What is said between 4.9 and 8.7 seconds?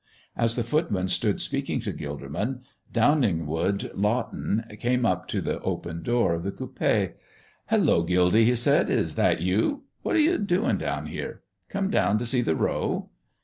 up to the open door of the coupé. "Hello, Gildy!" he